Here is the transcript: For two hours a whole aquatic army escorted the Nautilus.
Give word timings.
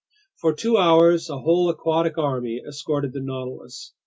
For 0.37 0.51
two 0.55 0.77
hours 0.79 1.29
a 1.29 1.37
whole 1.37 1.69
aquatic 1.69 2.17
army 2.17 2.59
escorted 2.67 3.13
the 3.13 3.21
Nautilus. 3.21 3.93